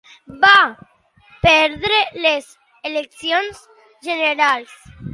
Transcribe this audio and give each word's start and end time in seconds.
Va 0.45 0.53
perdre 1.43 2.01
les 2.25 2.49
eleccions 2.93 3.63
generals. 4.11 4.79